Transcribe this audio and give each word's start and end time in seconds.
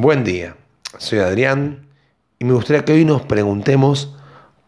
Buen 0.00 0.22
día, 0.22 0.54
soy 0.98 1.18
Adrián 1.18 1.88
y 2.38 2.44
me 2.44 2.52
gustaría 2.52 2.84
que 2.84 2.92
hoy 2.92 3.04
nos 3.04 3.22
preguntemos 3.22 4.14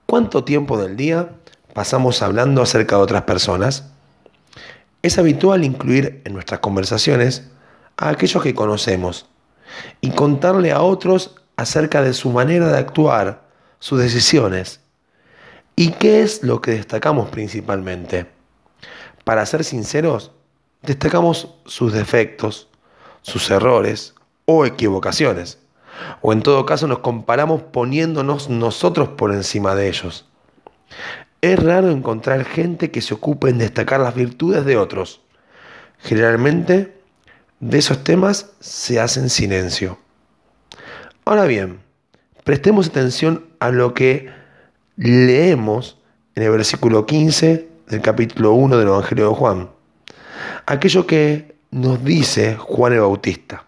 cuánto 0.07 0.43
tiempo 0.43 0.77
del 0.77 0.97
día 0.97 1.37
pasamos 1.73 2.21
hablando 2.21 2.63
acerca 2.63 2.97
de 2.97 3.03
otras 3.03 3.23
personas. 3.23 3.93
Es 5.03 5.19
habitual 5.19 5.65
incluir 5.65 6.21
en 6.25 6.33
nuestras 6.33 6.59
conversaciones 6.59 7.49
a 7.97 8.09
aquellos 8.09 8.43
que 8.43 8.57
conocemos 8.57 9.29
y 10.01 10.11
contarle 10.11 10.73
a 10.73 10.83
otros 10.83 11.37
acerca 11.55 12.03
de 12.03 12.13
su 12.13 12.31
manera 12.31 12.67
de 12.67 12.79
actuar, 12.79 13.45
sus 13.79 14.01
decisiones. 14.01 14.81
¿Y 15.77 15.93
qué 15.93 16.23
es 16.23 16.43
lo 16.43 16.61
que 16.61 16.73
destacamos 16.73 17.31
principalmente? 17.31 18.27
Para 19.23 19.47
ser 19.47 19.63
sinceros, 19.63 20.33
destacamos 20.83 21.55
sus 21.67 21.93
defectos, 21.93 22.69
sus 23.23 23.49
errores, 23.53 24.17
o 24.51 24.67
equivocaciones. 24.67 25.59
O 26.21 26.33
en 26.33 26.43
todo 26.43 26.67
caso 26.67 26.87
nos 26.87 27.01
comparamos 27.01 27.63
poniéndonos 27.63 28.49
nosotros 28.49 29.11
por 29.11 29.33
encima 29.33 29.75
de 29.75 29.89
ellos. 29.89 30.27
Es 31.41 31.63
raro 31.63 31.91
encontrar 31.91 32.45
gente 32.45 32.91
que 32.91 33.01
se 33.01 33.15
ocupe 33.15 33.49
en 33.49 33.59
destacar 33.59 34.01
las 34.01 34.15
virtudes 34.15 34.65
de 34.65 34.77
otros. 34.77 35.23
Generalmente 35.99 36.97
de 37.61 37.79
esos 37.79 38.03
temas 38.05 38.51
se 38.61 39.01
hace 39.01 39.21
en 39.21 39.31
silencio. 39.31 39.99
Ahora 41.25 41.45
bien, 41.45 41.81
prestemos 42.45 42.89
atención 42.89 43.47
a 43.61 43.71
lo 43.71 43.95
que 43.95 44.31
leemos 44.97 45.99
en 46.35 46.43
el 46.43 46.51
versículo 46.51 47.07
15 47.07 47.69
del 47.89 48.01
capítulo 48.01 48.53
1 48.53 48.79
del 48.79 48.89
Evangelio 48.89 49.29
de 49.29 49.35
Juan. 49.35 49.71
Aquello 50.67 51.07
que 51.07 51.55
nos 51.71 52.03
dice 52.05 52.57
Juan 52.57 52.95
el 52.95 53.01
Bautista 53.01 53.65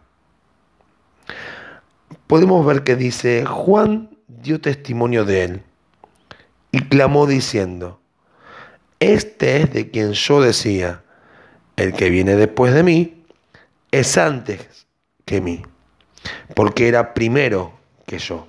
podemos 2.27 2.65
ver 2.65 2.85
que 2.85 2.97
dice, 2.97 3.45
Juan 3.45 4.11
dio 4.27 4.61
testimonio 4.61 5.25
de 5.25 5.45
él 5.45 5.63
y 6.71 6.81
clamó 6.81 7.27
diciendo, 7.27 8.01
este 9.01 9.63
es 9.63 9.73
de 9.73 9.91
quien 9.91 10.13
yo 10.13 10.41
decía, 10.41 11.03
el 11.77 11.93
que 11.93 12.11
viene 12.11 12.37
después 12.37 12.75
de 12.75 12.83
mí 12.83 13.25
es 13.91 14.17
antes 14.17 14.87
que 15.25 15.41
mí, 15.41 15.63
porque 16.55 16.89
era 16.89 17.15
primero 17.15 17.73
que 18.07 18.19
yo. 18.19 18.47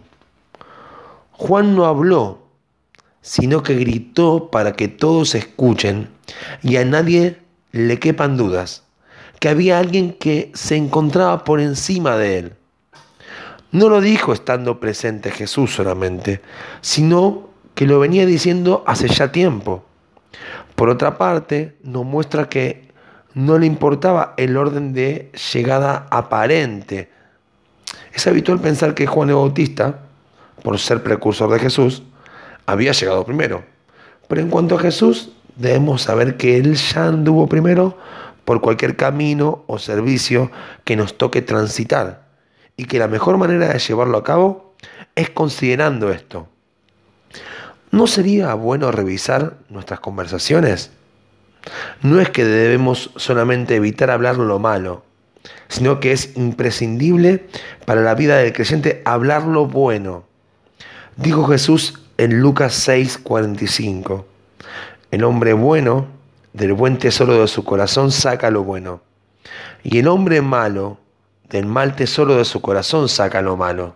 Juan 1.32 1.76
no 1.76 1.86
habló, 1.86 2.48
sino 3.22 3.64
que 3.64 3.76
gritó 3.76 4.50
para 4.52 4.74
que 4.74 4.88
todos 4.88 5.36
escuchen 5.36 6.10
y 6.62 6.78
a 6.78 6.86
nadie 6.86 7.40
le 7.72 8.00
quepan 8.00 8.38
dudas, 8.38 8.84
que 9.40 9.50
había 9.50 9.80
alguien 9.80 10.14
que 10.14 10.52
se 10.54 10.76
encontraba 10.76 11.44
por 11.44 11.60
encima 11.60 12.16
de 12.18 12.38
él 12.38 12.56
no 13.74 13.90
lo 13.90 14.02
dijo 14.02 14.34
estando 14.34 14.80
presente 14.80 15.32
Jesús 15.32 15.74
solamente, 15.74 16.42
sino 16.82 17.50
que 17.74 17.88
lo 17.88 18.00
venía 18.00 18.28
diciendo 18.28 18.84
hace 18.86 19.08
ya 19.08 19.32
tiempo. 19.32 19.84
Por 20.76 20.90
otra 20.90 21.18
parte, 21.18 21.76
nos 21.82 22.06
muestra 22.06 22.50
que 22.50 22.88
no 23.34 23.58
le 23.58 23.66
importaba 23.66 24.36
el 24.38 24.58
orden 24.58 24.94
de 24.94 25.32
llegada 25.54 26.06
aparente. 26.12 27.10
Es 28.14 28.28
habitual 28.28 28.60
pensar 28.60 28.94
que 28.94 29.08
Juan 29.08 29.30
el 29.30 29.36
Bautista, 29.36 30.02
por 30.62 30.78
ser 30.78 31.02
precursor 31.02 31.52
de 31.52 31.58
Jesús, 31.58 32.04
había 32.68 32.92
llegado 32.92 33.26
primero. 33.26 33.64
Pero 34.28 34.42
en 34.42 34.50
cuanto 34.50 34.76
a 34.76 34.80
Jesús, 34.80 35.32
debemos 35.56 36.04
saber 36.04 36.38
que 36.38 36.58
Él 36.58 36.76
ya 36.76 37.08
anduvo 37.08 37.48
primero 37.50 37.98
por 38.46 38.62
cualquier 38.62 38.96
camino 38.96 39.64
o 39.66 39.80
servicio 39.80 40.52
que 40.84 40.96
nos 40.96 41.18
toque 41.18 41.42
transitar 41.42 42.23
y 42.78 42.86
que 42.86 43.00
la 43.00 43.08
mejor 43.08 43.38
manera 43.38 43.68
de 43.70 43.80
llevarlo 43.80 44.18
a 44.18 44.24
cabo 44.24 44.74
es 45.16 45.30
considerando 45.30 46.12
esto. 46.12 46.48
¿No 47.92 48.08
sería 48.08 48.54
bueno 48.56 48.92
revisar 48.92 49.58
nuestras 49.70 50.00
conversaciones? 50.00 50.92
No 52.02 52.20
es 52.20 52.30
que 52.30 52.44
debemos 52.44 53.12
solamente 53.16 53.76
evitar 53.76 54.10
hablar 54.10 54.38
lo 54.38 54.60
malo, 54.60 55.04
sino 55.68 56.00
que 56.00 56.12
es 56.12 56.36
imprescindible 56.36 57.48
para 57.86 58.02
la 58.02 58.16
vida 58.16 58.38
del 58.38 58.54
creyente 58.54 59.02
hablar 59.06 59.44
lo 59.44 59.68
bueno. 59.68 60.24
Dijo 61.18 61.46
Jesús 61.46 62.00
en 62.18 62.40
Lucas 62.40 62.88
6:45, 62.88 64.26
el 65.12 65.24
hombre 65.24 65.54
bueno 65.54 66.08
del 66.54 66.74
buen 66.74 66.98
tesoro 66.98 67.40
de 67.40 67.48
su 67.48 67.64
corazón 67.64 68.12
saca 68.12 68.50
lo 68.50 68.64
bueno, 68.64 69.02
y 69.84 70.00
el 70.00 70.08
hombre 70.08 70.42
malo 70.42 70.98
del 71.54 71.68
mal 71.68 71.96
tesoro 71.96 72.36
de 72.36 72.46
su 72.46 72.62
corazón 72.62 73.08
saca 73.08 73.44
lo 73.44 73.56
malo, 73.56 73.96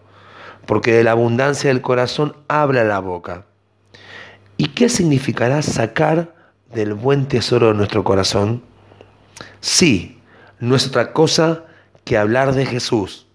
porque 0.68 0.94
de 0.94 1.04
la 1.04 1.12
abundancia 1.12 1.70
del 1.72 1.82
corazón 1.82 2.38
habla 2.48 2.84
la 2.84 3.00
boca. 3.00 3.48
¿Y 4.58 4.68
qué 4.70 4.90
significará 4.90 5.64
sacar 5.64 6.36
del 6.72 6.94
buen 6.94 7.28
tesoro 7.28 7.70
de 7.70 7.74
nuestro 7.74 8.04
corazón? 8.04 8.62
Sí, 9.60 10.22
no 10.60 10.76
es 10.76 10.86
otra 10.86 11.14
cosa 11.14 11.66
que 12.04 12.16
hablar 12.16 12.54
de 12.54 12.68
Jesús. 12.68 13.26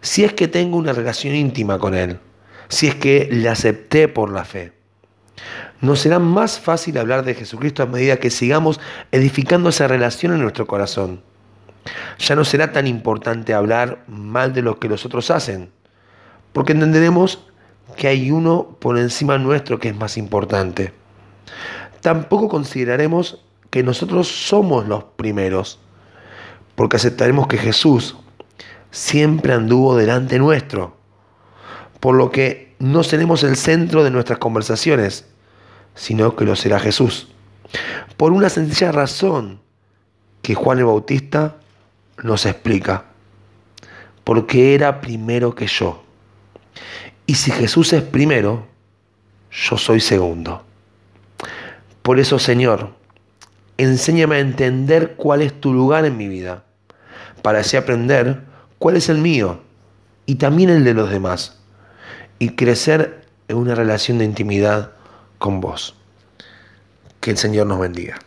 Si 0.00 0.22
es 0.22 0.32
que 0.32 0.46
tengo 0.46 0.76
una 0.76 0.92
relación 0.92 1.34
íntima 1.34 1.80
con 1.80 1.96
Él, 1.96 2.20
si 2.68 2.86
es 2.86 2.94
que 2.94 3.28
le 3.32 3.48
acepté 3.48 4.06
por 4.06 4.30
la 4.30 4.44
fe. 4.44 4.74
Nos 5.80 5.98
será 5.98 6.20
más 6.20 6.60
fácil 6.60 6.98
hablar 6.98 7.24
de 7.24 7.34
Jesucristo 7.34 7.82
a 7.82 7.86
medida 7.86 8.18
que 8.18 8.30
sigamos 8.30 8.78
edificando 9.10 9.70
esa 9.70 9.88
relación 9.88 10.34
en 10.34 10.42
nuestro 10.42 10.68
corazón. 10.68 11.28
Ya 12.18 12.36
no 12.36 12.44
será 12.44 12.72
tan 12.72 12.86
importante 12.86 13.54
hablar 13.54 14.04
mal 14.06 14.52
de 14.52 14.62
lo 14.62 14.78
que 14.78 14.88
los 14.88 15.04
otros 15.06 15.30
hacen, 15.30 15.70
porque 16.52 16.72
entenderemos 16.72 17.46
que 17.96 18.08
hay 18.08 18.30
uno 18.30 18.76
por 18.80 18.98
encima 18.98 19.38
nuestro 19.38 19.78
que 19.78 19.88
es 19.88 19.96
más 19.96 20.16
importante. 20.16 20.92
Tampoco 22.00 22.48
consideraremos 22.48 23.42
que 23.70 23.82
nosotros 23.82 24.28
somos 24.28 24.86
los 24.86 25.04
primeros, 25.04 25.78
porque 26.74 26.96
aceptaremos 26.96 27.46
que 27.46 27.58
Jesús 27.58 28.16
siempre 28.90 29.52
anduvo 29.52 29.96
delante 29.96 30.38
nuestro, 30.38 30.96
por 32.00 32.14
lo 32.14 32.30
que 32.30 32.74
no 32.78 33.02
seremos 33.02 33.42
el 33.44 33.56
centro 33.56 34.02
de 34.02 34.10
nuestras 34.10 34.38
conversaciones, 34.38 35.26
sino 35.94 36.34
que 36.34 36.44
lo 36.44 36.56
será 36.56 36.80
Jesús. 36.80 37.28
Por 38.16 38.32
una 38.32 38.48
sencilla 38.48 38.90
razón, 38.90 39.60
que 40.42 40.54
Juan 40.54 40.78
el 40.78 40.86
Bautista 40.86 41.59
nos 42.22 42.46
explica, 42.46 43.04
porque 44.24 44.74
era 44.74 45.00
primero 45.00 45.54
que 45.54 45.66
yo. 45.66 46.02
Y 47.26 47.34
si 47.34 47.50
Jesús 47.50 47.92
es 47.92 48.02
primero, 48.02 48.66
yo 49.50 49.76
soy 49.76 50.00
segundo. 50.00 50.64
Por 52.02 52.18
eso, 52.18 52.38
Señor, 52.38 52.90
enséñame 53.76 54.36
a 54.36 54.40
entender 54.40 55.14
cuál 55.16 55.42
es 55.42 55.60
tu 55.60 55.72
lugar 55.72 56.04
en 56.04 56.16
mi 56.16 56.28
vida, 56.28 56.64
para 57.42 57.60
así 57.60 57.76
aprender 57.76 58.42
cuál 58.78 58.96
es 58.96 59.08
el 59.08 59.18
mío 59.18 59.60
y 60.26 60.36
también 60.36 60.70
el 60.70 60.84
de 60.84 60.94
los 60.94 61.10
demás, 61.10 61.58
y 62.38 62.50
crecer 62.50 63.26
en 63.48 63.56
una 63.56 63.74
relación 63.74 64.18
de 64.18 64.24
intimidad 64.24 64.92
con 65.38 65.60
vos. 65.60 65.96
Que 67.20 67.32
el 67.32 67.36
Señor 67.36 67.66
nos 67.66 67.80
bendiga. 67.80 68.18